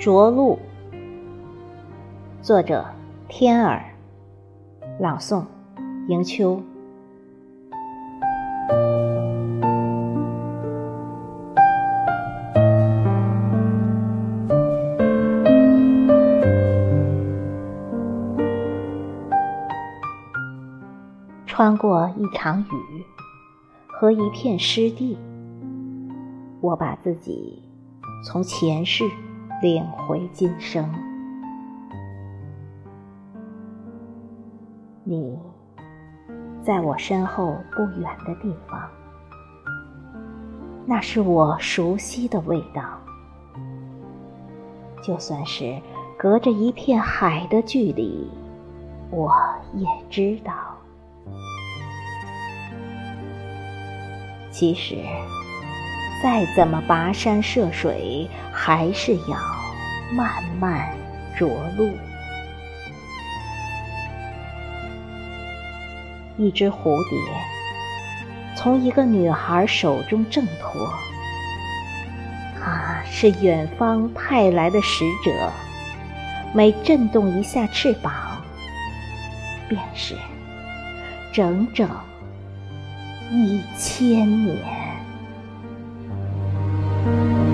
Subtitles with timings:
[0.00, 0.58] 着陆。
[2.40, 2.86] 作者：
[3.28, 3.84] 天儿。
[4.98, 5.44] 朗诵：
[6.08, 6.58] 迎秋。
[21.44, 23.04] 穿过一场雨
[23.86, 25.18] 和一片湿地，
[26.62, 27.62] 我把自己
[28.24, 29.04] 从前世
[29.60, 30.90] 领回今生。
[35.04, 35.38] 你
[36.62, 38.88] 在我身后不远的地方，
[40.86, 42.82] 那是我熟悉的味道。
[45.02, 45.78] 就算是
[46.18, 48.30] 隔着一片海的距离，
[49.10, 49.34] 我
[49.74, 50.52] 也知道。
[54.50, 54.96] 其实，
[56.22, 59.38] 再怎么跋山涉水，还是要
[60.12, 60.88] 慢慢
[61.38, 61.90] 着陆。
[66.36, 67.18] 一只蝴蝶
[68.56, 70.88] 从一个女孩手中挣脱，
[72.58, 75.30] 它是远方派来的使者，
[76.54, 78.12] 每震动一下翅膀，
[79.68, 80.14] 便是
[81.32, 81.88] 整整。
[83.30, 84.79] 一千年。
[87.02, 87.49] Thank you.